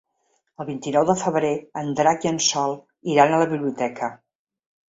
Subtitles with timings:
[0.63, 1.51] El vint-i-nou de febrer
[1.83, 2.73] en Drac i en Sol
[3.17, 4.11] iran a la biblioteca.